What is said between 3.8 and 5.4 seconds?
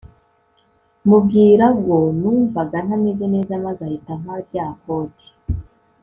ahita ampa rya Koti